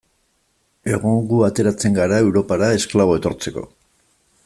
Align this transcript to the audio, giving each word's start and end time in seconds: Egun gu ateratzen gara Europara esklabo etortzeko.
Egun 0.93 1.19
gu 1.33 1.43
ateratzen 1.49 1.99
gara 1.99 2.19
Europara 2.27 2.71
esklabo 2.79 3.19
etortzeko. 3.23 3.69